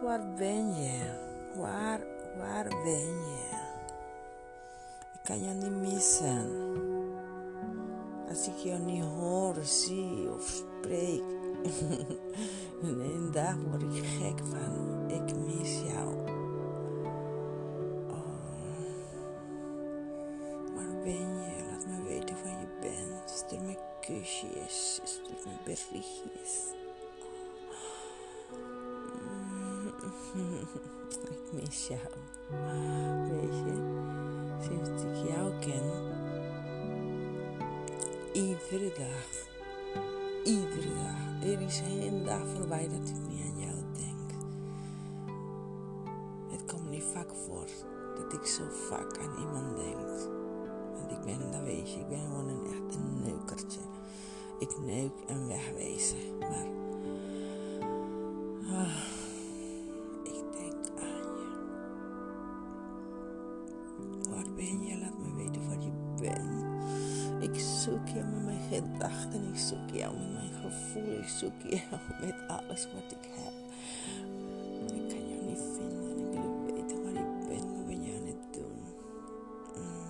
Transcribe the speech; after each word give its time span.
Waar 0.00 0.32
ben 0.36 0.74
je? 0.74 1.00
Waar, 1.56 2.00
waar 2.38 2.68
ben 2.68 3.08
je? 3.08 3.50
Ik 5.12 5.20
kan 5.22 5.40
je 5.42 5.50
niet 5.50 5.92
missen. 5.92 6.50
Als 8.28 8.46
ik 8.46 8.56
jou 8.56 8.80
niet 8.80 9.04
hoor, 9.04 9.54
zie 9.62 10.30
of 10.30 10.42
spreek. 10.42 11.22
In 12.82 13.28
dag 13.32 13.56
word 13.70 13.82
ik 13.82 14.04
gek 14.04 14.38
van. 14.38 15.10
Ik 15.10 15.36
mis 15.36 15.80
jou. 15.80 16.14
Oh. 18.08 18.38
Waar 20.74 21.02
ben 21.04 21.42
je? 21.42 21.64
Laat 21.70 21.86
me 21.86 22.02
weten 22.08 22.36
waar 22.44 22.60
je 22.60 22.66
bent. 22.80 23.30
Stuur 23.30 23.60
me 23.60 23.76
kusjes. 24.00 25.00
Stuur 25.04 25.36
me 25.44 25.54
berichtjes. 25.64 26.81
Ik 31.30 31.52
mis 31.52 31.86
jou. 31.86 32.00
Weet 33.30 33.58
je, 33.58 33.74
sinds 34.60 35.02
ik 35.02 35.28
jou 35.28 35.52
ken, 35.60 35.82
iedere 38.32 38.92
dag, 38.98 39.46
iedere 40.44 40.94
dag, 40.94 41.50
er 41.50 41.60
is 41.60 41.82
geen 41.86 42.24
dag 42.24 42.46
voorbij 42.56 42.88
dat 42.88 43.08
ik 43.08 43.28
niet 43.28 43.42
aan 43.44 43.58
jou 43.58 43.76
denk. 43.92 44.30
Het 46.50 46.64
komt 46.72 46.90
niet 46.90 47.04
vaak 47.12 47.30
voor 47.46 47.66
dat 48.14 48.32
ik 48.32 48.46
zo 48.46 48.62
vaak 48.88 49.18
aan 49.18 49.38
iemand 49.38 49.76
denk. 49.76 50.30
Want 50.98 51.10
ik 51.10 51.20
ben, 51.24 51.50
dat 51.52 51.62
weet 51.62 51.92
je, 51.92 52.00
ik 52.00 52.08
ben 52.08 52.20
gewoon 52.20 52.48
een 52.48 52.66
echt 52.66 52.94
een 52.94 53.22
neukertje. 53.22 53.80
Ik 54.58 54.78
neuk 54.80 55.12
en 55.26 55.46
wegwezen, 55.48 56.38
maar... 56.38 56.66
Ah, 58.72 59.21
jou 69.92 70.16
met 70.16 70.32
mijn 70.32 70.52
gevoel. 70.62 71.18
Ik 71.18 71.28
zoek 71.28 71.52
jou 71.62 72.00
met 72.20 72.34
alles 72.48 72.88
wat 72.94 73.12
ik 73.18 73.28
heb. 73.30 73.52
Ik 74.86 75.08
kan 75.08 75.28
jou 75.28 75.42
niet 75.44 75.62
vinden. 75.76 76.18
Ik 76.18 76.32
wil 76.32 76.64
weten 76.64 77.02
waar 77.02 77.12
je 77.12 77.46
bent. 77.48 77.64
Wat 77.76 77.86
ben 77.86 78.02
je 78.02 78.12
aan 78.18 78.26
het 78.26 78.54
doen? 78.54 78.78
Mm. 79.76 80.06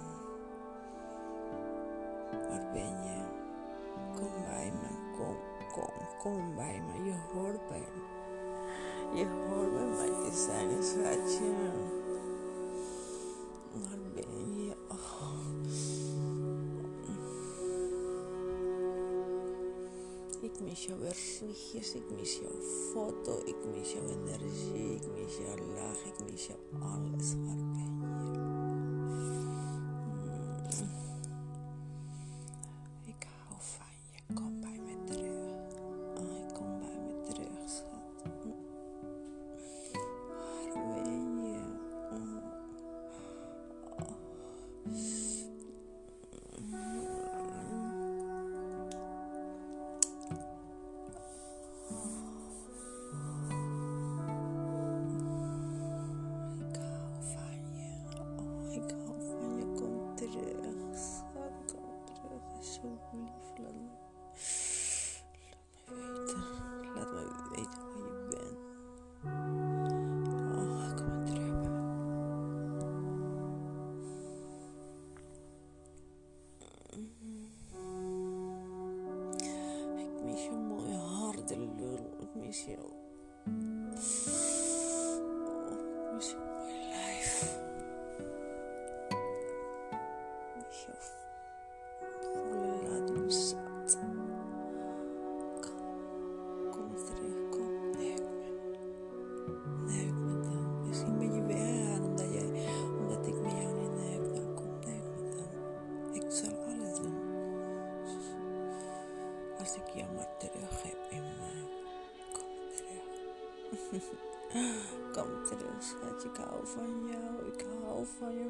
Waar 2.48 2.66
ben 2.72 2.94
je? 3.06 3.20
Kom 4.14 4.32
bij 4.46 4.72
me. 4.80 5.16
Kom, 5.16 5.36
kom, 5.72 5.92
kom 6.18 6.54
bij 6.54 6.82
me. 6.86 7.04
Je 7.04 7.16
hoort 7.32 7.68
bij 7.68 7.78
me. 7.94 8.10
Je 9.14 9.26
hoort 9.48 9.72
bij 9.72 9.84
mij 9.84 10.30
te 10.30 10.36
zijn, 10.46 10.82
schatje. 10.82 11.02
Waar 11.02 11.21
mis 20.72 20.84
jouw 20.84 20.96
berichtjes, 20.98 21.94
ik 21.94 22.10
mis 22.10 22.38
jouw 22.38 22.60
foto, 22.92 23.42
ik 23.44 23.56
mis 23.74 23.92
jouw 23.92 24.08
energie, 24.08 24.94
ik 24.94 25.06
mis 25.12 25.36
jouw 25.36 25.56
lach, 25.74 26.04
ik 26.04 26.30
mis 26.30 26.46
jouw 26.46 26.80
alles. 26.80 27.34
Waar 27.34 27.56
ben 27.56 27.76
je? 27.76 28.38
Mm. 28.38 28.70
Ik 33.04 33.26
hou 33.46 33.60
van 33.60 33.86
je, 34.12 34.34
kom 34.34 34.61
Kom 115.14 115.44
terug, 115.44 115.78
schat. 115.78 116.24
Ik 116.24 116.36
hou 116.36 116.66
van 116.66 117.08
jou. 117.10 117.52
Ik 117.52 117.64
hou 117.84 118.06
van 118.18 118.32
je. 118.32 118.48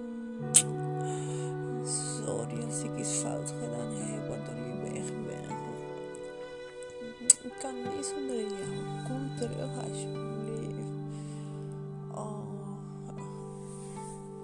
Sorry 1.84 2.65
als 2.65 2.83
ik 2.83 2.99
iets 2.99 3.10
fout 3.10 3.55
gedaan 3.61 3.93
heb, 3.94 4.28
waardoor 4.28 4.55
je 4.55 4.81
weg 4.82 5.06
bent. 5.27 5.61
Ik 7.43 7.53
kan 7.59 7.75
niet 7.75 8.06
zonder 8.06 8.37
jou. 8.37 9.05
Kom 9.09 9.37
terug, 9.37 9.71
alsjeblieft. 9.88 10.91
Oh. 12.15 12.38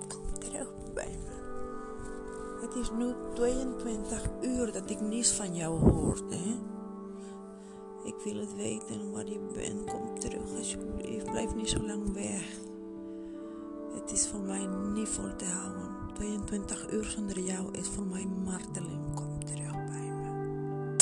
Kom 0.08 0.38
terug 0.38 0.68
bij 0.94 1.18
me. 1.24 1.36
Het 2.60 2.74
is 2.74 2.90
nu 2.90 3.14
22 3.34 4.22
uur 4.40 4.72
dat 4.72 4.90
ik 4.90 5.00
niets 5.00 5.32
van 5.32 5.54
jou 5.54 5.78
hoor, 5.78 6.18
hè? 6.30 6.77
Ik 8.18 8.24
wil 8.24 8.40
het 8.40 8.54
weten 8.54 9.12
waar 9.12 9.26
je 9.26 9.50
bent. 9.54 9.90
Kom 9.90 10.18
terug, 10.18 10.56
alsjeblieft. 10.56 11.30
Blijf 11.30 11.54
niet 11.54 11.68
zo 11.68 11.80
lang 11.86 12.12
weg. 12.12 12.42
Het 13.94 14.12
is 14.12 14.26
voor 14.26 14.40
mij 14.40 14.66
niet 14.66 15.08
vol 15.08 15.36
te 15.36 15.44
houden. 15.44 16.14
22 16.14 16.90
uur 16.92 17.04
zonder 17.04 17.40
jou 17.40 17.78
is 17.78 17.88
voor 17.88 18.06
mij 18.06 18.26
marteling. 18.44 19.14
Kom 19.14 19.44
terug 19.44 19.72
bij 19.72 20.10
me. 20.10 20.96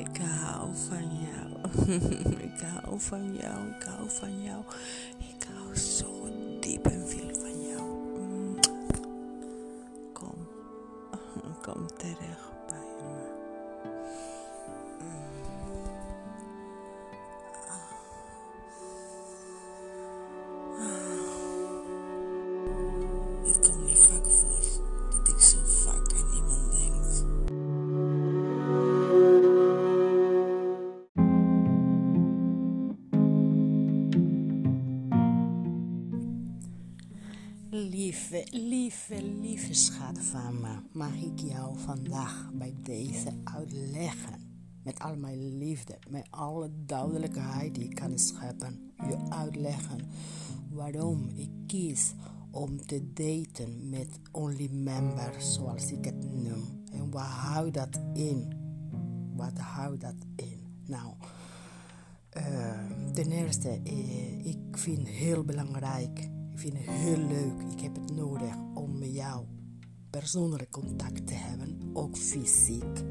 Ik 0.00 0.16
hou 0.16 0.70
van 0.88 1.08
jou. 1.16 1.50
ik 2.48 2.60
hou 2.60 3.00
van 3.00 3.34
jou. 3.36 3.68
Ik 3.68 3.82
hou 3.82 4.10
van 4.10 4.42
jou. 4.42 4.62
Ik 5.18 5.46
hou 5.54 5.76
zo 5.76 6.23
mag 40.92 41.14
ik 41.14 41.40
jou 41.40 41.78
vandaag 41.78 42.50
bij 42.54 42.74
deze 42.82 43.32
uitleggen. 43.44 44.52
Met 44.82 44.98
al 44.98 45.16
mijn 45.16 45.58
liefde, 45.58 45.98
met 46.10 46.26
alle 46.30 46.70
duidelijkheid 46.86 47.74
die 47.74 47.84
ik 47.84 47.94
kan 47.94 48.18
scheppen, 48.18 48.92
je 48.96 49.16
uitleggen 49.28 50.00
waarom 50.70 51.28
ik 51.34 51.50
kies 51.66 52.12
om 52.50 52.86
te 52.86 53.12
daten 53.12 53.88
met 53.88 54.20
only 54.32 54.68
members, 54.72 55.54
zoals 55.54 55.92
ik 55.92 56.04
het 56.04 56.34
noem. 56.42 56.82
En 56.92 57.10
wat 57.10 57.22
houdt 57.22 57.74
dat 57.74 58.00
in? 58.12 58.52
Wat 59.36 59.58
houdt 59.58 60.00
dat 60.00 60.16
in? 60.36 60.60
Nou, 60.86 61.12
Uh, 62.36 63.12
ten 63.12 63.30
eerste, 63.30 63.80
uh, 63.84 64.46
ik 64.46 64.58
vind 64.70 65.08
heel 65.08 65.44
belangrijk, 65.44 66.18
ik 66.18 66.58
vind 66.58 66.74
het 66.76 66.86
heel 66.86 67.18
leuk, 67.18 67.72
ik 67.72 67.80
heb 67.80 67.94
het 67.94 68.14
nodig 68.14 68.54
om 68.74 68.98
met 68.98 69.14
jou 69.14 69.44
persoonlijk 70.18 70.70
contact 70.70 71.26
te 71.26 71.34
hebben, 71.34 71.90
ook 71.92 72.16
fysiek. 72.16 73.04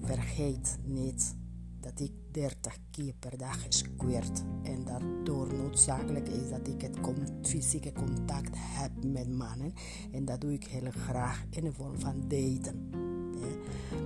Vergeet 0.00 0.78
niet 0.84 1.36
dat 1.80 2.00
ik 2.00 2.12
30 2.30 2.78
keer 2.90 3.14
per 3.18 3.38
dag 3.38 3.66
squirt 3.68 4.42
en 4.62 4.84
dat 4.84 5.26
door 5.26 5.54
noodzakelijk 5.54 6.28
is 6.28 6.50
dat 6.50 6.68
ik 6.68 6.80
het 6.80 6.98
fysieke 7.42 7.92
contact 7.92 8.50
heb 8.54 9.04
met 9.04 9.28
mannen 9.28 9.72
en 10.12 10.24
dat 10.24 10.40
doe 10.40 10.52
ik 10.52 10.64
heel 10.64 10.90
graag 10.90 11.44
in 11.50 11.64
de 11.64 11.72
vorm 11.72 11.98
van 11.98 12.28
daten. 12.28 12.90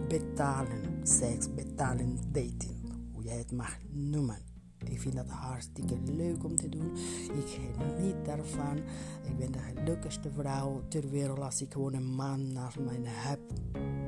Betalen 0.09 1.07
seks, 1.07 1.55
betalen 1.55 2.19
dating, 2.33 2.93
hoe 3.13 3.23
jij 3.23 3.39
het 3.39 3.53
mag 3.53 3.79
noemen. 3.91 4.52
Ik 4.85 5.01
vind 5.01 5.15
dat 5.15 5.29
hartstikke 5.29 5.95
leuk 6.05 6.45
om 6.45 6.57
te 6.57 6.69
doen. 6.69 6.93
Ik 7.35 7.61
geniet 7.79 8.25
daarvan. 8.25 8.77
Ik 9.23 9.39
ben 9.39 9.53
de 9.53 9.59
gelukkigste 9.59 10.31
vrouw 10.31 10.83
ter 10.89 11.11
wereld 11.11 11.41
als 11.41 11.63
ik 11.63 11.73
gewoon 11.73 11.95
een 11.95 12.15
man 12.15 12.53
naast 12.53 12.79
mij 12.79 13.01
heb. 13.03 13.41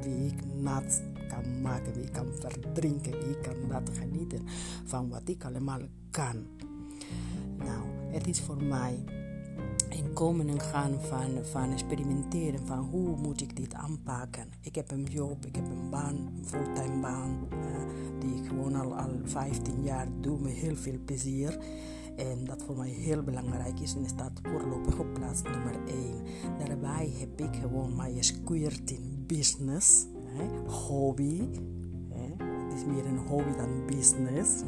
Wie 0.02 0.26
ik 0.26 0.44
nat 0.60 1.02
kan 1.28 1.60
maken, 1.60 1.92
wie 1.92 2.04
ik 2.04 2.12
kan 2.12 2.26
verdrinken, 2.40 3.12
wie 3.12 3.36
ik 3.36 3.42
kan 3.42 3.66
laten 3.68 3.94
genieten 3.94 4.42
van 4.84 5.08
wat 5.08 5.28
ik 5.28 5.44
allemaal 5.44 5.80
kan. 6.10 6.46
Nou, 7.58 7.86
het 8.12 8.26
is 8.26 8.40
voor 8.40 8.62
mij 8.62 9.04
komen 10.12 10.48
en 10.48 10.60
gaan 10.60 11.00
van, 11.00 11.44
van 11.44 11.72
experimenteren 11.72 12.66
van 12.66 12.78
hoe 12.78 13.16
moet 13.16 13.40
ik 13.40 13.56
dit 13.56 13.74
aanpakken. 13.74 14.48
Ik 14.60 14.74
heb 14.74 14.90
een 14.90 15.06
job, 15.10 15.46
ik 15.46 15.54
heb 15.54 15.64
een 15.64 15.90
baan, 15.90 16.14
een 16.14 16.44
fulltime 16.44 17.00
baan, 17.00 17.48
uh, 17.52 17.58
die 18.20 18.42
ik 18.42 18.48
gewoon 18.48 18.74
al, 18.74 18.94
al 18.94 19.10
15 19.24 19.82
jaar 19.82 20.08
doe 20.20 20.40
met 20.40 20.52
heel 20.52 20.76
veel 20.76 20.98
plezier. 21.04 21.58
En 22.16 22.44
dat 22.44 22.62
voor 22.62 22.76
mij 22.76 22.88
heel 22.88 23.22
belangrijk 23.22 23.80
is 23.80 23.94
en 23.94 24.08
staat 24.08 24.40
voorlopig 24.42 24.98
op 24.98 25.14
plaats 25.14 25.42
nummer 25.42 25.74
1. 25.86 26.22
Daarbij 26.58 27.12
heb 27.18 27.40
ik 27.40 27.60
gewoon 27.60 27.96
mijn 27.96 28.24
squirting 28.24 29.26
business, 29.26 30.06
hobby 30.66 31.48
is 32.74 32.84
meer 32.84 33.06
een 33.06 33.18
hobby 33.18 33.56
dan 33.56 33.86
business. 33.86 34.62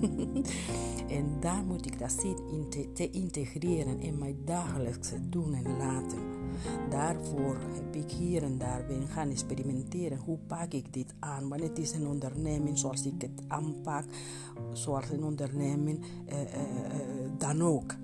en 1.18 1.36
daar 1.40 1.64
moet 1.64 1.86
ik 1.86 1.98
dat 1.98 2.12
zien 2.20 2.68
te, 2.68 2.92
te, 2.92 3.10
integreren 3.10 4.00
in 4.00 4.18
mijn 4.18 4.36
dagelijkse 4.44 5.28
doen 5.28 5.54
en 5.54 5.76
laten. 5.76 6.18
Daarvoor 6.90 7.56
heb 7.74 7.94
ik 7.94 8.10
hier 8.10 8.42
en 8.42 8.58
daar 8.58 8.84
ben 8.86 9.08
gaan 9.08 9.30
experimenteren. 9.30 10.18
Hoe 10.18 10.38
pak 10.46 10.72
ik 10.72 10.92
dit 10.92 11.14
aan? 11.18 11.48
Want 11.48 11.62
het 11.62 11.78
is 11.78 11.92
een 11.92 12.06
onderneming 12.06 12.78
zoals 12.78 13.06
ik 13.06 13.22
het 13.22 13.42
aanpak, 13.48 14.04
zoals 14.72 15.10
een 15.10 15.24
onderneming 15.24 16.04
uh, 16.28 16.40
uh, 16.40 16.46
dan 17.38 17.62
ook. 17.62 17.94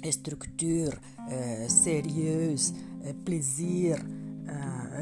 Structuur, 0.00 0.98
serieus, 1.66 2.72
plezier, 3.22 4.06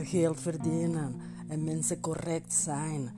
geld 0.03 0.41
verdienen 0.41 1.15
en 1.49 1.65
mensen 1.65 2.01
correct 2.01 2.53
zijn 2.53 3.11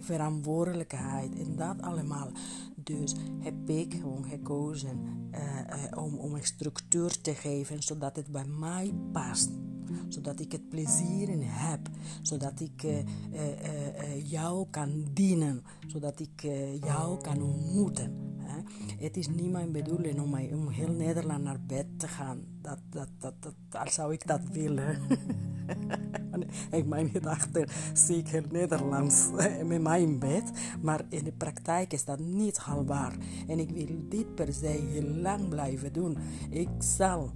verantwoordelijkheid 0.00 1.38
en 1.38 1.56
dat 1.56 1.82
allemaal. 1.82 2.30
Dus 2.76 3.14
heb 3.38 3.68
ik 3.68 3.94
gewoon 3.94 4.24
gekozen 4.24 5.00
uh, 5.32 6.02
om, 6.04 6.14
om 6.14 6.34
een 6.34 6.44
structuur 6.44 7.20
te 7.20 7.34
geven 7.34 7.82
zodat 7.82 8.16
het 8.16 8.26
bij 8.26 8.44
mij 8.44 8.94
past. 9.12 9.50
Zodat 10.08 10.40
ik 10.40 10.52
het 10.52 10.68
plezier 10.68 11.28
in 11.28 11.42
heb. 11.42 11.80
Zodat 12.22 12.60
ik 12.60 12.82
uh, 12.82 14.30
jou 14.30 14.66
kan 14.70 15.04
dienen. 15.12 15.62
Zodat 15.86 16.20
ik 16.20 16.40
jou 16.80 17.20
kan 17.20 17.42
ontmoeten. 17.42 18.30
Het 18.98 19.16
is 19.16 19.28
niet 19.28 19.50
mijn 19.50 19.72
bedoeling 19.72 20.20
om, 20.20 20.34
om 20.34 20.68
heel 20.68 20.92
Nederland 20.92 21.44
naar 21.44 21.60
bed 21.66 21.86
te 21.96 22.08
gaan. 22.08 22.44
Dat, 22.60 22.78
dat, 22.90 23.08
dat, 23.18 23.34
dat, 23.40 23.54
als 23.70 23.94
zou 23.94 24.12
ik 24.12 24.26
dat 24.26 24.40
willen. 24.52 24.98
in 26.70 26.88
mijn 26.88 27.08
gedachten 27.08 27.68
zie 27.92 28.16
ik 28.16 28.28
heel 28.28 28.44
Nederlands 28.50 29.28
met 29.64 29.82
mij 29.82 30.02
in 30.02 30.18
bed. 30.18 30.50
Maar 30.82 31.04
in 31.08 31.24
de 31.24 31.32
praktijk 31.32 31.92
is 31.92 32.04
dat 32.04 32.18
niet 32.18 32.58
haalbaar. 32.58 33.16
En 33.46 33.58
ik 33.58 33.70
wil 33.70 34.08
dit 34.08 34.34
per 34.34 34.52
se 34.52 34.66
heel 34.66 35.08
lang 35.08 35.48
blijven 35.48 35.92
doen. 35.92 36.18
Ik 36.50 36.68
zal, 36.78 37.30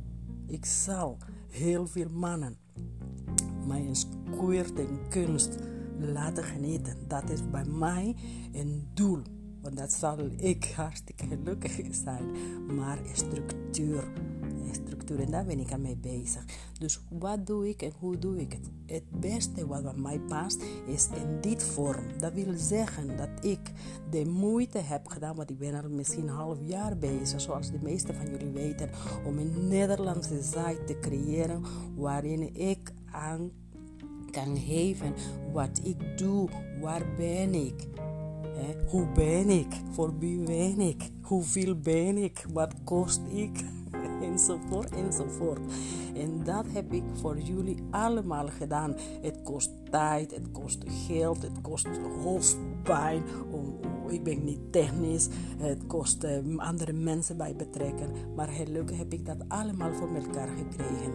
ik 0.46 0.64
zal 0.64 1.16
heel 1.48 1.86
veel 1.86 2.08
mannen 2.12 2.56
mijn 3.66 3.96
en 4.76 4.98
kunst 5.08 5.56
laten 5.98 6.44
genieten. 6.44 6.96
Dat 7.08 7.30
is 7.30 7.50
bij 7.50 7.64
mij 7.64 8.16
een 8.52 8.88
doel. 8.94 9.22
Want 9.62 9.76
dat 9.76 9.92
zal 9.92 10.18
ik 10.36 10.72
hartstikke 10.76 11.26
gelukkig 11.26 11.80
zijn. 11.90 12.24
Maar 12.76 12.98
structuur 13.12 14.04
structuur 14.74 15.20
en 15.20 15.30
daar 15.30 15.44
ben 15.44 15.60
ik 15.60 15.72
aan 15.72 15.80
mee 15.80 15.96
bezig. 15.96 16.44
Dus 16.78 17.00
wat 17.08 17.46
doe 17.46 17.68
ik 17.68 17.82
en 17.82 17.92
hoe 17.98 18.18
doe 18.18 18.40
ik 18.40 18.52
het? 18.52 18.70
Het 18.86 19.20
beste 19.20 19.66
wat 19.66 19.96
mij 19.96 20.18
past 20.18 20.62
is 20.86 21.08
in 21.14 21.40
dit 21.40 21.62
vorm. 21.62 22.04
Dat 22.18 22.32
wil 22.32 22.52
zeggen 22.56 23.16
dat 23.16 23.44
ik 23.44 23.72
de 24.10 24.24
moeite 24.24 24.78
heb 24.78 25.06
gedaan, 25.06 25.36
want 25.36 25.50
ik 25.50 25.58
ben 25.58 25.82
al 25.82 25.88
misschien 25.88 26.28
een 26.28 26.34
half 26.34 26.58
jaar 26.60 26.98
bezig, 26.98 27.40
zoals 27.40 27.70
de 27.70 27.78
meeste 27.82 28.14
van 28.14 28.30
jullie 28.30 28.50
weten, 28.50 28.90
om 29.26 29.38
een 29.38 29.68
Nederlandse 29.68 30.42
site 30.42 30.82
te 30.86 30.98
creëren 30.98 31.62
waarin 31.96 32.54
ik 32.54 32.92
aan 33.10 33.50
kan 34.30 34.58
geven 34.58 35.14
wat 35.52 35.80
ik 35.82 36.18
doe, 36.18 36.48
waar 36.80 37.06
ben 37.16 37.54
ik. 37.54 37.88
hoe 38.90 39.06
ben 39.14 39.48
ik? 39.48 39.72
Voor 39.90 40.18
wie 40.18 40.38
ben 40.38 40.80
ik? 40.80 41.10
Hoeveel 41.22 41.80
ben 41.80 42.16
ik? 42.16 42.46
Wat 42.52 42.74
kost 42.84 43.20
ik? 43.28 43.64
Enzovoort, 44.24 44.90
enzovoort. 44.90 45.60
En 46.14 46.44
dat 46.44 46.64
heb 46.72 46.92
ik 46.92 47.02
voor 47.12 47.38
jullie 47.38 47.82
allemaal 47.90 48.48
gedaan. 48.48 48.94
Het 49.22 49.42
kost 49.42 49.70
tijd, 49.90 50.30
het 50.30 50.50
kost 50.52 50.84
geld, 50.86 51.42
het 51.42 51.60
kost 51.60 51.88
hoofdpijn. 52.22 53.22
ik 54.08 54.22
ben 54.22 54.44
niet 54.44 54.72
technisch, 54.72 55.28
het 55.58 55.86
kost 55.86 56.24
uh, 56.24 56.58
andere 56.58 56.92
mensen 56.92 57.36
bij 57.36 57.56
betrekken. 57.56 58.10
Maar 58.36 58.48
gelukkig 58.48 58.96
heb 58.96 59.12
ik 59.12 59.26
dat 59.26 59.38
allemaal 59.48 59.92
voor 59.92 60.14
elkaar 60.14 60.48
gekregen 60.48 61.12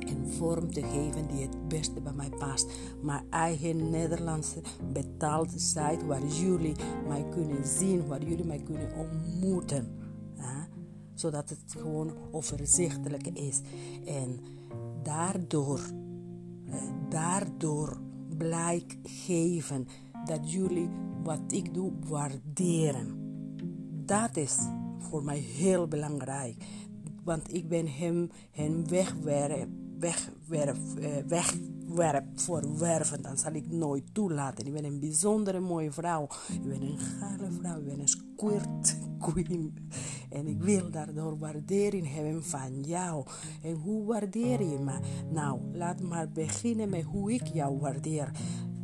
een 0.00 0.32
vorm 0.32 0.72
te 0.72 0.82
geven 0.82 1.26
die 1.28 1.42
het 1.42 1.68
beste 1.68 2.00
bij 2.00 2.12
mij 2.12 2.30
past. 2.38 2.70
Mijn 3.02 3.24
eigen 3.30 3.90
Nederlandse 3.90 4.60
betaalde 4.92 5.58
site 5.58 6.06
waar 6.06 6.26
jullie 6.26 6.74
mij 7.08 7.24
kunnen 7.30 7.64
zien, 7.64 8.06
waar 8.06 8.22
jullie 8.22 8.44
mij 8.44 8.62
kunnen 8.64 8.88
ontmoeten 8.96 9.99
zodat 11.20 11.48
het 11.48 11.62
gewoon 11.66 12.12
overzichtelijk 12.30 13.26
is. 13.26 13.60
En 14.04 14.40
daardoor, 15.02 15.80
daardoor 17.08 18.00
blijk 18.36 18.96
geven 19.02 19.88
dat 20.24 20.52
jullie 20.52 20.90
wat 21.22 21.40
ik 21.52 21.74
doe 21.74 21.92
waarderen. 22.08 23.18
Dat 24.04 24.36
is 24.36 24.56
voor 24.98 25.24
mij 25.24 25.38
heel 25.38 25.88
belangrijk. 25.88 26.64
Want 27.24 27.54
ik 27.54 27.68
ben 27.68 27.86
hem, 27.86 28.30
hem 28.50 28.88
wegwerpen, 28.88 29.94
wegwerp, 29.98 30.76
eh, 30.98 31.10
wegwerp 31.26 32.24
voor 32.34 32.78
werven. 32.78 33.22
Dan 33.22 33.38
zal 33.38 33.52
ik 33.52 33.70
nooit 33.70 34.14
toelaten. 34.14 34.66
Ik 34.66 34.72
ben 34.72 34.84
een 34.84 35.00
bijzondere 35.00 35.60
mooie 35.60 35.92
vrouw. 35.92 36.28
Ik 36.52 36.62
ben 36.62 36.82
een 36.82 36.98
gale 36.98 37.50
vrouw. 37.50 37.78
Ik 37.78 37.84
ben 37.84 38.00
een 38.00 38.08
squirt 38.08 38.96
queen. 39.18 39.74
En 40.30 40.46
ik 40.46 40.62
wil 40.62 40.90
daardoor 40.90 41.38
waardering 41.38 42.14
hebben 42.14 42.44
van 42.44 42.80
jou. 42.80 43.24
En 43.62 43.74
hoe 43.74 44.04
waardeer 44.04 44.62
je 44.62 44.78
me? 44.78 44.98
Nou, 45.30 45.60
laat 45.72 46.00
maar 46.00 46.28
beginnen 46.28 46.88
met 46.88 47.02
hoe 47.02 47.32
ik 47.32 47.46
jou 47.46 47.78
waardeer. 47.78 48.30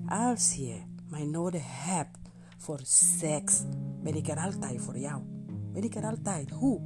Als 0.06 0.52
je 0.52 0.80
mij 1.08 1.24
nodig 1.24 1.62
hebt 1.66 2.18
voor 2.56 2.80
seks, 2.82 3.62
ben 4.02 4.14
ik 4.14 4.28
er 4.28 4.38
altijd 4.38 4.80
voor 4.80 4.98
jou. 4.98 5.22
Ben 5.72 5.82
ik 5.82 5.94
er 5.94 6.04
altijd. 6.04 6.50
Hoe? 6.50 6.80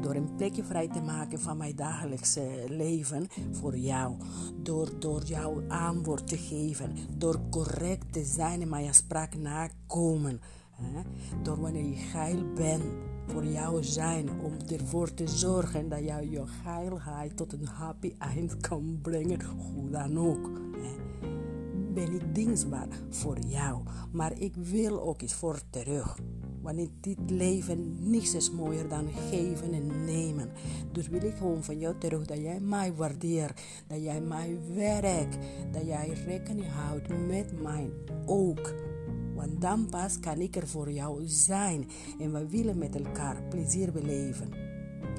Door 0.00 0.14
een 0.14 0.34
plekje 0.36 0.64
vrij 0.64 0.88
te 0.88 1.00
maken 1.00 1.40
van 1.40 1.56
mijn 1.56 1.76
dagelijkse 1.76 2.64
leven 2.68 3.26
voor 3.50 3.76
jou. 3.76 4.16
Door, 4.62 4.98
door 4.98 5.22
jouw 5.24 5.62
aanwoord 5.68 6.26
te 6.26 6.36
geven. 6.36 6.92
Door 7.16 7.40
correct 7.50 8.12
te 8.12 8.24
zijn 8.24 8.62
en 8.62 8.68
mijn 8.68 8.94
spraak 8.94 9.36
nakomen. 9.36 10.40
Door 11.42 11.60
wanneer 11.60 11.86
je 11.88 11.96
geil 11.96 12.52
bent 12.54 12.82
voor 13.28 13.44
jou 13.44 13.82
zijn 13.82 14.28
om 14.40 14.52
ervoor 14.72 15.14
te 15.14 15.28
zorgen 15.28 15.88
dat 15.88 16.04
jou 16.04 16.30
je 16.30 16.46
geilheid 16.46 17.36
tot 17.36 17.52
een 17.52 17.66
happy 17.66 18.14
eind 18.18 18.56
kan 18.56 18.98
brengen, 19.02 19.44
hoe 19.44 19.90
dan 19.90 20.18
ook. 20.18 20.50
Ben 21.94 22.12
ik 22.12 22.34
dienstbaar 22.34 22.88
voor 23.08 23.38
jou, 23.38 23.82
maar 24.12 24.38
ik 24.38 24.54
wil 24.54 25.00
ook 25.00 25.22
iets 25.22 25.34
voor 25.34 25.60
terug. 25.70 26.18
Want 26.62 26.78
in 26.78 26.90
dit 27.00 27.30
leven 27.30 28.10
niets 28.10 28.34
is 28.34 28.50
mooier 28.50 28.88
dan 28.88 29.08
geven 29.30 29.72
en 29.72 30.04
nemen. 30.04 30.50
Dus 30.92 31.08
wil 31.08 31.22
ik 31.22 31.34
gewoon 31.36 31.64
van 31.64 31.78
jou 31.78 31.94
terug 31.98 32.26
dat 32.26 32.38
jij 32.38 32.60
mij 32.60 32.94
waardeert. 32.94 33.60
Dat 33.86 34.02
jij 34.02 34.20
mij 34.20 34.58
werkt. 34.74 35.38
Dat 35.72 35.86
jij 35.86 36.12
rekening 36.26 36.68
houdt 36.70 37.08
met 37.26 37.62
mij 37.62 37.90
ook. 38.26 38.74
Want 39.38 39.60
dan 39.60 39.86
pas 39.90 40.20
kan 40.20 40.40
ik 40.40 40.56
er 40.56 40.68
voor 40.68 40.90
jou 40.90 41.22
zijn. 41.26 41.88
En 42.18 42.32
we 42.32 42.48
willen 42.48 42.78
met 42.78 42.96
elkaar 42.96 43.42
plezier 43.48 43.92
beleven. 43.92 44.48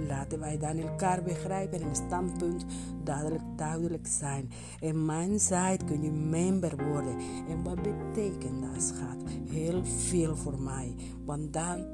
Laten 0.07 0.39
wij 0.39 0.57
dan 0.57 0.77
elkaar 0.77 1.23
begrijpen 1.23 1.81
en 1.81 1.95
standpunt 1.95 2.65
duidelijk, 3.03 3.43
duidelijk 3.55 4.07
zijn. 4.07 4.49
En 4.79 5.05
mijn 5.05 5.39
zijde 5.39 5.85
kun 5.85 6.03
je 6.03 6.11
member 6.11 6.88
worden. 6.89 7.17
En 7.49 7.63
wat 7.63 7.81
betekent 7.81 8.61
dat, 8.61 8.83
schat? 8.83 9.17
Heel 9.49 9.85
veel 9.85 10.35
voor 10.35 10.61
mij. 10.61 10.95
Want 11.25 11.53
dan, 11.53 11.85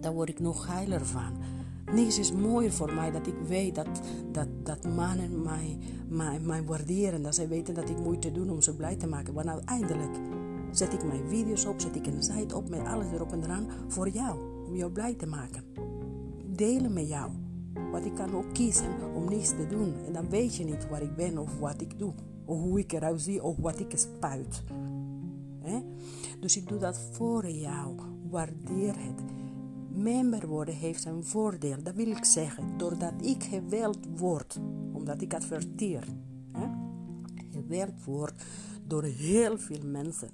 dan 0.00 0.14
word 0.14 0.28
ik 0.28 0.40
nog 0.40 0.66
heiler 0.66 1.06
van. 1.06 1.32
Niks 1.92 2.18
is 2.18 2.32
mooier 2.32 2.72
voor 2.72 2.94
mij 2.94 3.10
dat 3.10 3.26
ik 3.26 3.38
weet 3.46 3.74
dat, 3.74 4.00
dat, 4.32 4.48
dat 4.62 4.84
mannen 4.84 5.42
mij, 5.42 5.78
mij, 6.08 6.40
mij 6.40 6.64
waarderen. 6.64 7.22
Dat 7.22 7.34
zij 7.34 7.48
weten 7.48 7.74
dat 7.74 7.88
ik 7.88 7.98
moeite 7.98 8.32
doe 8.32 8.50
om 8.50 8.62
ze 8.62 8.76
blij 8.76 8.96
te 8.96 9.06
maken. 9.06 9.34
Want 9.34 9.48
uiteindelijk 9.48 10.18
zet 10.70 10.92
ik 10.92 11.04
mijn 11.04 11.28
video's 11.28 11.64
op, 11.64 11.80
zet 11.80 11.96
ik 11.96 12.06
een 12.06 12.22
site 12.22 12.56
op 12.56 12.68
met 12.68 12.86
alles 12.86 13.12
erop 13.12 13.32
en 13.32 13.42
eraan 13.42 13.68
voor 13.88 14.08
jou. 14.08 14.38
Om 14.66 14.76
jou 14.76 14.92
blij 14.92 15.14
te 15.14 15.26
maken. 15.26 15.64
Delen 16.46 16.92
met 16.92 17.08
jou. 17.08 17.30
Want 17.90 18.04
ik 18.04 18.14
kan 18.14 18.34
ook 18.34 18.54
kiezen 18.54 19.14
om 19.14 19.28
niets 19.28 19.48
te 19.48 19.66
doen. 19.66 19.94
En 20.06 20.12
dan 20.12 20.28
weet 20.28 20.56
je 20.56 20.64
niet 20.64 20.88
waar 20.88 21.02
ik 21.02 21.16
ben 21.16 21.38
of 21.38 21.58
wat 21.58 21.80
ik 21.80 21.98
doe. 21.98 22.12
Of 22.44 22.60
hoe 22.60 22.78
ik 22.78 22.92
eruit 22.92 23.20
zie 23.20 23.42
of 23.42 23.56
wat 23.56 23.80
ik 23.80 23.92
spuit. 23.94 24.62
Dus 26.40 26.56
ik 26.56 26.68
doe 26.68 26.78
dat 26.78 26.98
voor 27.12 27.50
jou. 27.50 27.94
Waardeer 28.30 28.94
het 28.98 29.22
member 29.88 30.46
worden 30.48 30.74
heeft 30.74 31.04
een 31.04 31.24
voordeel. 31.24 31.82
Dat 31.82 31.94
wil 31.94 32.06
ik 32.06 32.24
zeggen, 32.24 32.64
doordat 32.76 33.12
ik 33.20 33.42
geweld 33.42 33.98
word, 34.16 34.60
omdat 34.92 35.22
ik 35.22 35.34
adverteer, 35.34 36.04
hè, 36.52 36.66
geweld 37.50 38.04
word 38.04 38.44
door 38.88 39.02
heel 39.02 39.58
veel 39.58 39.82
mensen. 39.84 40.28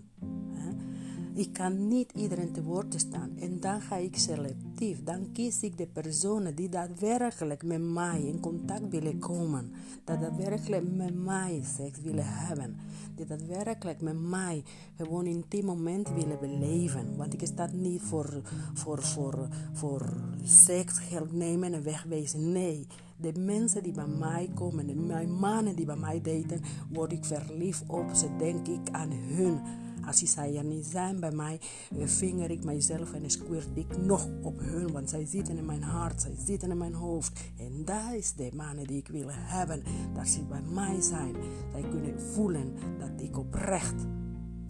Ik 1.35 1.53
kan 1.53 1.89
niet 1.89 2.13
iedereen 2.15 2.53
te 2.53 2.63
woord 2.63 2.95
staan 2.97 3.31
en 3.39 3.61
dan 3.61 3.81
ga 3.81 3.97
ik 3.97 4.17
selectief. 4.17 5.03
Dan 5.05 5.33
kies 5.33 5.63
ik 5.63 5.79
de 5.79 5.87
personen 5.87 6.55
die 6.55 6.69
daadwerkelijk 6.69 7.63
met 7.63 7.81
mij 7.81 8.23
in 8.23 8.41
contact 8.41 8.89
willen 8.89 9.19
komen. 9.19 9.73
Dat 10.05 10.21
daadwerkelijk 10.21 10.95
met 10.95 11.15
mij 11.15 11.63
seks 11.77 12.01
willen 12.01 12.27
hebben 12.27 12.77
die 13.15 13.27
daadwerkelijk 13.27 14.01
met 14.01 14.21
mij 14.21 14.63
gewoon 14.97 15.27
intiem 15.27 15.65
moment 15.65 16.09
willen 16.15 16.39
beleven. 16.41 17.17
Want 17.17 17.33
ik 17.35 17.47
sta 17.47 17.69
niet 17.73 18.03
voor, 18.03 18.41
voor, 18.75 19.03
voor, 19.03 19.49
voor 19.73 20.13
seks, 20.45 20.99
geld 20.99 21.33
nemen 21.33 21.75
en 21.75 21.83
wegwezen. 21.83 22.53
Nee, 22.53 22.87
de 23.17 23.33
mensen 23.39 23.83
die 23.83 23.93
bij 23.93 24.07
mij 24.07 24.51
komen, 24.55 24.87
de 24.87 25.27
mannen 25.27 25.77
die 25.77 25.87
bij 25.87 25.97
mij 25.97 26.21
daten, 26.21 26.61
word 26.93 27.13
ik 27.13 27.25
verliefd 27.25 27.85
op 27.87 28.11
ze, 28.15 28.37
denk 28.39 28.69
ik 28.69 28.91
aan 28.91 29.11
hun. 29.11 29.61
Als 30.07 30.19
zij 30.19 30.57
er 30.57 30.65
niet 30.65 30.87
zijn 30.87 31.21
bij 31.21 31.31
mij, 31.31 31.61
eh, 31.99 32.07
vinger 32.07 32.51
ik 32.51 32.65
mijzelf 32.65 33.13
en 33.13 33.31
squirt 33.31 33.69
ik 33.75 33.99
nog 33.99 34.29
op 34.43 34.59
hun. 34.59 34.93
Want 34.93 35.11
zij 35.11 35.27
zitten 35.27 35.57
in 35.57 35.65
mijn 35.65 35.83
hart, 35.83 36.21
zij 36.21 36.35
zitten 36.47 36.71
in 36.71 36.79
mijn 36.79 36.95
hoofd. 36.95 37.41
En 37.59 37.85
dat 37.85 38.13
is 38.17 38.33
de 38.33 38.51
mannen 38.55 38.87
die 38.87 38.99
ik 38.99 39.09
wil 39.09 39.29
hebben. 39.31 39.83
Dat 40.15 40.29
ze 40.29 40.43
bij 40.43 40.63
mij 40.63 41.01
zijn. 41.01 41.35
Zij 41.73 41.85
kunnen 41.91 42.21
voelen 42.21 42.75
dat 42.99 43.21
ik 43.21 43.39
oprecht, 43.39 44.07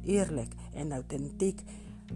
eerlijk 0.02 0.54
en 0.74 0.92
authentiek 0.92 1.62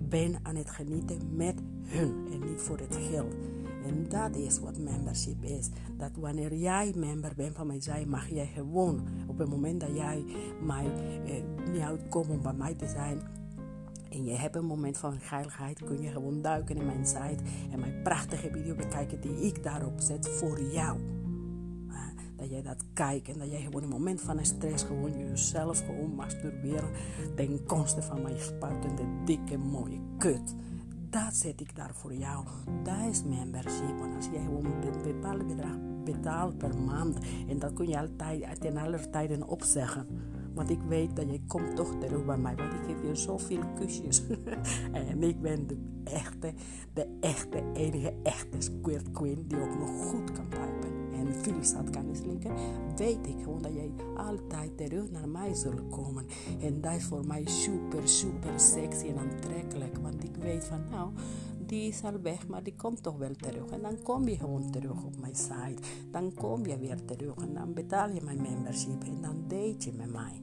ben 0.08 0.35
aan 0.42 0.56
het 0.56 0.70
genieten 0.70 1.37
met 1.37 1.54
hun. 1.82 2.26
En 2.32 2.50
niet 2.50 2.61
voor 2.61 2.78
het 2.78 2.96
geld. 3.11 3.35
En 3.87 4.07
dat 4.09 4.37
is 4.37 4.59
wat 4.59 4.78
membership 4.78 5.45
is. 5.45 5.69
Dat 5.97 6.11
wanneer 6.16 6.55
jij 6.55 6.93
member 6.97 7.33
bent 7.37 7.55
van 7.55 7.66
mij, 7.66 8.05
mag 8.07 8.28
jij 8.28 8.47
gewoon 8.47 9.00
op 9.26 9.38
het 9.38 9.49
moment 9.49 9.81
dat 9.81 9.95
jij 9.95 10.25
mij 10.62 10.87
eh, 11.25 11.71
niet 11.73 11.83
om 12.14 12.43
bij 12.43 12.52
mij 12.52 12.75
te 12.75 12.88
zijn. 12.88 13.21
En 14.11 14.25
je 14.25 14.35
hebt 14.35 14.57
een 14.57 14.64
moment 14.64 14.99
van 14.99 15.21
geiligheid, 15.21 15.85
kun 15.85 16.02
je 16.02 16.11
gewoon 16.11 16.43
duiken 16.43 16.76
in 16.76 16.87
mijn 16.87 17.07
site 17.07 17.43
en 17.71 17.81
mijn 17.81 18.02
prachtige 18.02 18.49
video 18.52 18.75
bekijken 18.75 19.21
die 19.21 19.40
ik 19.40 19.62
daarop 19.62 20.00
zet 20.00 20.28
voor 20.28 20.61
jou. 20.62 20.99
Dat 22.37 22.50
jij 22.50 22.62
dat 22.62 22.85
kijkt 22.93 23.28
en 23.28 23.38
dat 23.38 23.50
jij 23.50 23.61
gewoon 23.61 23.83
een 23.83 23.88
moment 23.88 24.21
van 24.21 24.45
stress 24.45 24.85
gewoon 24.85 25.19
jezelf 25.19 25.78
gewoon 25.87 26.14
masturberen 26.14 26.90
ten 27.35 27.64
koste 27.64 28.02
van 28.02 28.23
mijn 28.23 28.40
spuitende 28.40 29.02
dikke 29.25 29.57
mooie 29.57 30.00
kut 30.19 30.55
dat 31.25 31.37
zet 31.37 31.61
ik 31.61 31.76
daar 31.76 31.94
voor 31.94 32.14
jou. 32.14 32.44
Dat 32.82 33.11
is 33.11 33.25
membership. 33.25 33.99
Want 33.99 34.14
als 34.14 34.28
jij 34.32 34.44
een 34.44 35.02
bepaald 35.02 35.46
bedrag 35.46 35.76
betaalt 36.04 36.58
per 36.58 36.78
maand. 36.78 37.18
En 37.49 37.58
dat 37.58 37.73
kun 37.73 37.88
je 37.88 37.99
altijd 37.99 38.61
ten 38.61 38.76
aller 38.76 39.11
tijden 39.11 39.49
opzeggen. 39.49 40.06
Want 40.54 40.70
ik 40.70 40.80
weet 40.88 41.16
dat 41.16 41.30
je 41.30 41.40
komt 41.46 41.76
toch 41.76 41.94
terug 42.00 42.25
bij 42.25 42.37
mij. 42.37 42.54
Want 42.56 42.73
ik 42.73 42.80
geef 42.87 43.02
je 43.02 43.14
zoveel 43.14 43.62
kusjes. 43.78 44.23
en 44.92 45.23
ik 45.23 45.40
ben 45.40 45.66
de 45.66 45.78
echte, 46.04 46.52
de 46.92 47.16
echte, 47.20 47.62
enige 47.73 48.14
echte 48.23 48.61
squirt 48.61 49.11
queen 49.11 49.44
die 49.49 49.61
ook 49.61 49.78
nog 49.78 49.90
goed 49.90 50.32
kan 50.32 50.49
pijpen. 50.49 51.06
En 51.16 51.64
zat 51.64 51.90
kan 51.90 52.04
slikken. 52.12 52.52
Weet 52.96 53.26
ik 53.26 53.42
gewoon 53.42 53.62
dat 53.62 53.73
jij 53.75 53.90
altijd 54.16 54.76
terug 54.76 55.11
naar 55.11 55.28
mij 55.28 55.54
zult 55.54 55.88
komen. 55.90 56.26
En 56.61 56.80
dat 56.80 56.94
is 56.94 57.04
voor 57.04 57.26
mij 57.26 57.42
super, 57.44 58.08
super 58.08 58.61
sexy 58.61 59.06
en 59.06 59.18
aantrekkelijk. 59.18 59.99
Want 60.02 60.25
ik 60.25 60.37
weet 60.37 60.64
van 60.64 60.80
nou, 60.90 61.11
die 61.66 61.88
is 61.88 62.02
al 62.02 62.20
weg, 62.20 62.46
maar 62.46 62.62
die 62.62 62.75
komt 62.76 63.02
toch 63.02 63.16
wel 63.16 63.35
terug. 63.35 63.66
En 63.70 63.82
dan 63.82 64.02
kom 64.02 64.28
je 64.28 64.37
gewoon 64.37 64.70
terug 64.70 65.04
op 65.04 65.20
mijn 65.20 65.35
site. 65.35 65.82
Dan 66.11 66.35
kom 66.35 66.66
je 66.66 66.78
weer 66.78 67.04
terug 67.04 67.35
en 67.37 67.54
dan 67.54 67.73
betaal 67.73 68.11
je 68.11 68.20
mijn 68.25 68.42
membership 68.42 69.04
en 69.04 69.20
dan 69.20 69.42
date 69.49 69.90
je 69.90 69.92
met 69.92 70.12
mij. 70.12 70.40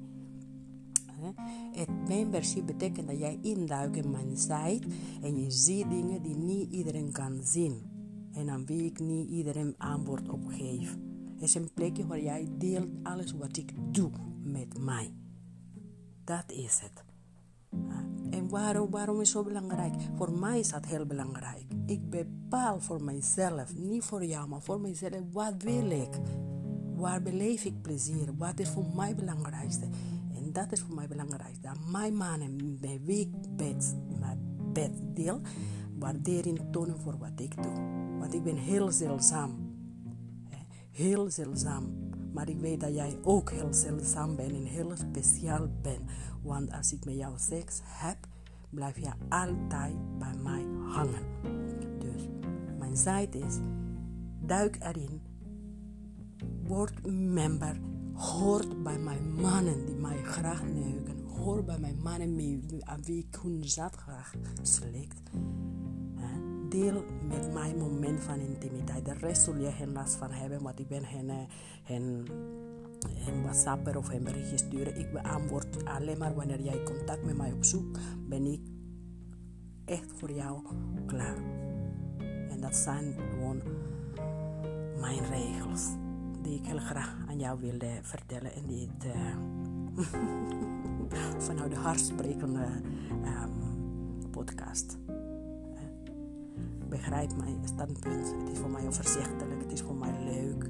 Het 1.72 2.08
membership 2.08 2.66
betekent 2.66 3.08
dat 3.08 3.20
jij 3.20 3.40
induikt 3.42 3.96
in 3.96 4.12
mijn 4.12 4.38
site 4.38 4.88
en 5.22 5.42
je 5.42 5.52
ziet 5.52 5.90
dingen 5.90 6.22
die 6.24 6.36
niet 6.36 6.72
iedereen 6.72 7.12
kan 7.12 7.40
zien. 7.44 7.93
En 8.34 8.50
aan 8.50 8.66
wie 8.66 8.86
ik 8.86 9.00
niet 9.00 9.30
iedereen 9.30 9.76
aanbod 9.78 10.30
op 10.30 10.46
geef. 10.48 10.98
Het 11.34 11.42
is 11.42 11.56
een 11.56 11.74
plekje 11.74 12.08
waar 12.08 12.22
jij 12.22 12.48
deelt 12.58 12.90
alles 13.04 13.32
wat 13.32 13.58
ik 13.58 13.72
doe 13.92 14.12
met 14.44 14.80
mij. 14.80 15.14
Dat 16.24 16.52
is 16.52 16.80
het. 16.80 17.04
En 18.30 18.50
waarom, 18.50 18.90
waarom 18.90 19.22
is 19.22 19.34
het 19.34 19.38
zo 19.38 19.44
belangrijk? 19.44 19.94
Voor 20.16 20.32
mij 20.32 20.60
is 20.60 20.70
dat 20.70 20.86
heel 20.86 21.06
belangrijk. 21.06 21.66
Ik 21.86 22.10
bepaal 22.10 22.80
voor 22.80 23.04
mijzelf, 23.04 23.76
niet 23.76 24.04
voor 24.04 24.26
jou, 24.26 24.48
maar 24.48 24.62
voor 24.62 24.82
mijzelf, 24.82 25.22
wat 25.32 25.54
wil 25.64 25.90
ik? 25.92 26.20
Waar 26.96 27.22
beleef 27.22 27.64
ik 27.64 27.82
plezier? 27.82 28.38
Wat 28.38 28.60
is 28.60 28.70
voor 28.70 28.86
mij 28.96 29.08
het 29.08 29.18
belangrijkste? 29.18 29.86
En 30.36 30.54
dat 30.54 30.72
is 30.72 30.80
voor 30.80 30.96
mij 30.96 31.08
belangrijk. 31.08 31.64
Dat 31.64 31.78
mijn 31.92 32.16
mannen 32.16 32.78
bij 32.80 33.02
wie 33.04 33.20
ik 33.20 33.56
bed, 33.56 33.96
mijn 34.20 34.40
bed 34.74 34.92
deel, 35.14 35.42
waardering 36.00 36.60
tonen 36.72 37.00
voor 37.00 37.18
wat 37.18 37.40
ik 37.40 37.64
doe. 37.64 38.03
Want 38.24 38.36
ik 38.36 38.44
ben 38.44 38.58
heel 38.58 38.92
zeldzaam. 38.92 39.52
Heel 40.92 41.30
zeldzaam. 41.30 42.10
Maar 42.34 42.50
ik 42.50 42.60
weet 42.60 42.80
dat 42.80 42.94
jij 42.94 43.18
ook 43.24 43.52
heel 43.52 43.74
zeldzaam 43.74 44.36
bent 44.36 44.52
en 44.52 44.66
heel 44.66 44.92
speciaal 44.96 45.68
bent. 45.82 46.02
Want 46.42 46.72
als 46.72 46.94
ik 46.94 47.06
met 47.06 47.16
jou 47.16 47.34
seks 47.38 47.82
heb, 47.84 48.18
blijf 48.70 48.98
je 48.98 49.12
altijd 49.30 49.96
bij 50.20 50.36
mij 50.44 50.66
hangen. 50.88 51.24
Dus 52.00 52.28
mijn 52.80 52.98
zijde 52.98 53.38
is, 53.38 53.58
duik 54.46 54.78
erin, 54.80 55.22
word 56.68 57.06
member, 57.34 57.80
hoort 58.14 58.84
bij 58.84 59.00
mijn 59.00 59.34
mannen 59.34 59.86
die 59.86 59.96
mij 59.96 60.24
graag 60.24 60.64
neuken, 60.64 61.26
hoor 61.26 61.64
bij 61.64 61.80
mijn 61.80 62.02
mannen 62.04 62.36
mee, 62.36 62.64
aan 62.80 63.04
wie 63.04 63.26
ik 63.30 63.40
hun 63.42 63.64
zat 63.64 63.96
graag 63.96 64.34
slikt. 64.62 65.32
Deel 66.74 67.04
met 67.28 67.54
mij 67.54 67.76
moment 67.76 68.20
van 68.20 68.40
intimiteit. 68.40 69.06
De 69.06 69.14
rest 69.14 69.44
zul 69.44 69.56
je 69.56 69.72
geen 69.72 69.92
last 69.92 70.16
van 70.16 70.32
hebben, 70.32 70.62
want 70.62 70.80
ik 70.80 70.88
ben 70.88 71.06
geen, 71.06 71.48
geen 71.84 72.28
een 73.28 73.42
WhatsApp 73.42 73.96
of 73.96 74.10
een 74.10 74.24
berichtje 74.24 74.58
sturen. 74.58 75.00
Ik 75.00 75.12
beantwoord 75.12 75.86
alleen 75.86 76.18
maar 76.18 76.36
wanneer 76.36 76.62
jij 76.62 76.84
contact 76.84 77.24
met 77.26 77.38
mij 77.38 77.52
opzoekt, 77.52 78.00
ben 78.28 78.46
ik 78.46 78.62
echt 79.86 80.12
voor 80.12 80.32
jou 80.32 80.62
klaar. 81.06 81.38
En 82.50 82.62
dat 82.62 82.76
zijn 82.76 83.14
gewoon 83.14 83.62
mijn 85.00 85.26
regels 85.30 85.88
die 86.42 86.60
ik 86.60 86.66
heel 86.66 86.80
graag 86.80 87.16
aan 87.28 87.40
jou 87.40 87.60
wilde 87.60 88.00
vertellen 88.02 88.54
en 88.54 88.68
die 88.68 88.90
het 88.94 89.06
uh, 89.06 89.38
vanuit 91.48 91.72
de 91.72 91.78
hartsprekende 91.78 92.68
um, 93.26 94.30
podcast. 94.30 95.03
Begrijp 96.98 97.36
mijn 97.38 97.60
standpunt. 97.64 98.36
Het 98.40 98.50
is 98.52 98.58
voor 98.58 98.70
mij 98.70 98.88
overzichtelijk, 98.88 99.62
het 99.62 99.72
is 99.72 99.82
voor 99.82 99.96
mij 99.96 100.24
leuk 100.24 100.70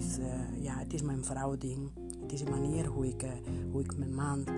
is, 0.00 0.18
uh, 0.18 0.62
ja, 0.62 0.78
het 0.78 0.92
is 0.92 1.02
mijn 1.02 1.24
vrouwding. 1.24 1.90
Het 2.22 2.32
is 2.32 2.40
een 2.40 2.50
manier 2.50 2.86
hoe 2.86 3.06
ik, 3.06 3.22
uh, 3.22 3.30
hoe 3.70 3.82
ik 3.82 3.96
met, 3.96 4.10
man, 4.10 4.38
uh, 4.38 4.54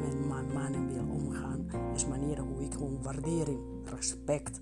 met 0.00 0.26
mijn 0.28 0.52
mannen 0.52 0.92
wil 0.92 1.04
omgaan. 1.14 1.64
Het 1.66 1.96
is 1.96 2.02
een 2.02 2.08
manier 2.08 2.38
hoe 2.38 2.64
ik 2.64 2.72
gewoon 2.72 3.02
waardering, 3.02 3.58
respect 3.84 4.60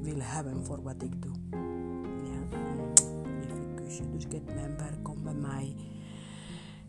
wil 0.00 0.20
hebben 0.20 0.64
voor 0.64 0.82
wat 0.82 1.02
ik 1.02 1.22
doe. 1.22 1.32
Ja, 2.24 2.58
even 3.40 3.74
kusje. 3.74 4.10
Dus 4.10 4.24
get 4.28 4.44
member, 4.54 4.98
kom 5.02 5.22
bij 5.22 5.34
mij. 5.34 5.76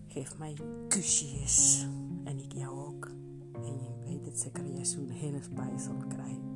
Geef 0.07 0.37
mij 0.37 0.57
kusjes. 0.87 1.87
En 2.23 2.39
ik 2.39 2.53
jou 2.53 2.85
ook. 2.87 3.11
En 3.53 3.73
je 3.73 3.91
weet 4.05 4.25
het 4.25 4.39
zeker, 4.39 4.73
jij 4.73 4.85
zo'n 4.85 5.09
hele 5.09 5.39
zal 5.77 6.03
krijgen. 6.07 6.52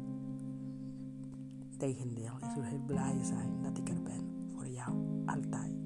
Tegendeel, 1.77 2.37
ik 2.39 2.49
zou 2.53 2.65
heel 2.65 2.83
blij 2.85 3.23
zijn 3.23 3.61
dat 3.61 3.77
ik 3.77 3.89
er 3.89 4.01
ben 4.01 4.49
voor 4.55 4.67
jou, 4.67 4.91
altijd. 5.25 5.76